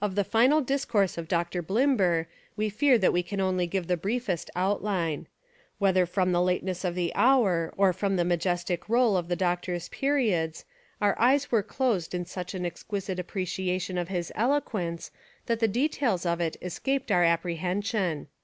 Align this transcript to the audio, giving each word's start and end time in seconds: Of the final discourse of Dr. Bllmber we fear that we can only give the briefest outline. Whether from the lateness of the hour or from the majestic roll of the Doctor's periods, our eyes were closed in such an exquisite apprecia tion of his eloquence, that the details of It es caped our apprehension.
Of 0.00 0.14
the 0.14 0.22
final 0.22 0.60
discourse 0.60 1.18
of 1.18 1.26
Dr. 1.26 1.60
Bllmber 1.60 2.26
we 2.56 2.68
fear 2.70 2.98
that 2.98 3.12
we 3.12 3.24
can 3.24 3.40
only 3.40 3.66
give 3.66 3.88
the 3.88 3.96
briefest 3.96 4.48
outline. 4.54 5.26
Whether 5.78 6.06
from 6.06 6.30
the 6.30 6.40
lateness 6.40 6.84
of 6.84 6.94
the 6.94 7.12
hour 7.16 7.74
or 7.76 7.92
from 7.92 8.14
the 8.14 8.24
majestic 8.24 8.88
roll 8.88 9.16
of 9.16 9.26
the 9.26 9.34
Doctor's 9.34 9.88
periods, 9.88 10.64
our 11.00 11.18
eyes 11.20 11.50
were 11.50 11.64
closed 11.64 12.14
in 12.14 12.26
such 12.26 12.54
an 12.54 12.64
exquisite 12.64 13.18
apprecia 13.18 13.80
tion 13.80 13.98
of 13.98 14.06
his 14.06 14.30
eloquence, 14.36 15.10
that 15.46 15.58
the 15.58 15.66
details 15.66 16.24
of 16.24 16.40
It 16.40 16.56
es 16.62 16.78
caped 16.78 17.10
our 17.10 17.24
apprehension. 17.24 18.28